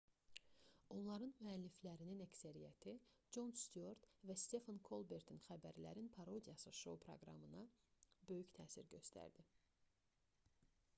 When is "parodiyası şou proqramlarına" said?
6.19-7.65